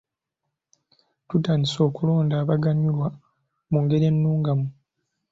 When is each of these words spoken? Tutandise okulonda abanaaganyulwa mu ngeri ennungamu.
Tutandise 1.27 1.79
okulonda 1.87 2.35
abanaaganyulwa 2.41 3.07
mu 3.71 3.77
ngeri 3.83 4.05
ennungamu. 4.11 4.67